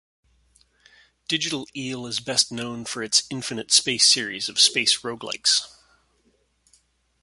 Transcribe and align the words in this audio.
Digital 1.27 1.67
Eel 1.75 2.07
is 2.07 2.19
best 2.19 2.51
known 2.51 2.85
for 2.85 3.03
its 3.03 3.21
Infinite 3.29 3.71
Space 3.71 4.03
series 4.07 4.49
of 4.49 4.59
space 4.59 5.01
roguelikes. 5.01 5.67